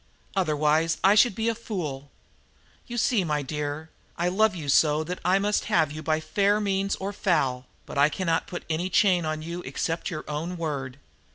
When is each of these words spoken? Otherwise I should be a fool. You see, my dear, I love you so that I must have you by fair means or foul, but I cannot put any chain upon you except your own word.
Otherwise 0.35 0.97
I 1.03 1.13
should 1.13 1.35
be 1.35 1.47
a 1.47 1.53
fool. 1.53 2.09
You 2.87 2.97
see, 2.97 3.23
my 3.23 3.43
dear, 3.43 3.91
I 4.17 4.29
love 4.29 4.55
you 4.55 4.67
so 4.67 5.03
that 5.03 5.19
I 5.23 5.37
must 5.37 5.65
have 5.65 5.91
you 5.91 6.01
by 6.01 6.19
fair 6.19 6.59
means 6.59 6.95
or 6.95 7.13
foul, 7.13 7.67
but 7.85 7.99
I 7.99 8.09
cannot 8.09 8.47
put 8.47 8.65
any 8.67 8.89
chain 8.89 9.25
upon 9.25 9.43
you 9.43 9.61
except 9.61 10.09
your 10.09 10.25
own 10.27 10.57
word. 10.57 10.97